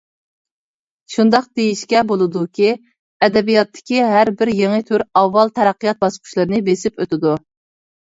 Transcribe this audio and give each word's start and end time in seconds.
شۇنداق 1.15 1.43
دېيىشكە 1.57 1.99
بولىدۇكى، 2.11 2.71
ئەدەبىياتتىكى 3.27 3.99
ھەر 4.13 4.31
بىر 4.39 4.51
يېڭى 4.61 4.79
تۈر 4.89 5.03
ئاۋۋال 5.21 5.53
تەرەققىيات 5.59 6.01
باسقۇچلىرىنى 6.07 6.63
بېسىپ 6.71 7.05
ئۆتىدۇ. 7.05 7.37